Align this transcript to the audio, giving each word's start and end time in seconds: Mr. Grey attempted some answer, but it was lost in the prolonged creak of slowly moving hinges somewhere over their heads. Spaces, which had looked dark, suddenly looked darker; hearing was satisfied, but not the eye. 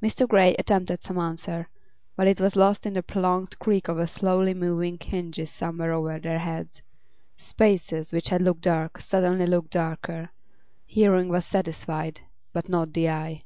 Mr. 0.00 0.28
Grey 0.28 0.54
attempted 0.60 1.02
some 1.02 1.18
answer, 1.18 1.68
but 2.14 2.28
it 2.28 2.40
was 2.40 2.54
lost 2.54 2.86
in 2.86 2.94
the 2.94 3.02
prolonged 3.02 3.58
creak 3.58 3.88
of 3.88 4.08
slowly 4.08 4.54
moving 4.54 4.96
hinges 4.96 5.50
somewhere 5.50 5.92
over 5.92 6.20
their 6.20 6.38
heads. 6.38 6.82
Spaces, 7.36 8.12
which 8.12 8.28
had 8.28 8.40
looked 8.42 8.60
dark, 8.62 9.00
suddenly 9.00 9.44
looked 9.44 9.70
darker; 9.72 10.30
hearing 10.86 11.28
was 11.28 11.44
satisfied, 11.44 12.20
but 12.52 12.68
not 12.68 12.92
the 12.92 13.08
eye. 13.08 13.42